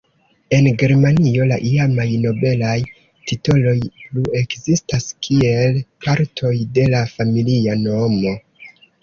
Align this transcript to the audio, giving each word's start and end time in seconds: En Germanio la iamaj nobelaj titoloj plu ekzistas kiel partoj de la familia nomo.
En 0.55 0.67
Germanio 0.83 1.43
la 1.51 1.57
iamaj 1.71 2.05
nobelaj 2.23 2.73
titoloj 3.33 3.75
plu 3.99 4.25
ekzistas 4.41 5.07
kiel 5.29 5.79
partoj 6.07 6.55
de 6.81 6.89
la 6.97 7.05
familia 7.15 7.79
nomo. 7.85 8.37